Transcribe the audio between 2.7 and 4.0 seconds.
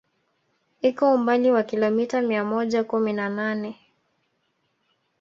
kumi na nane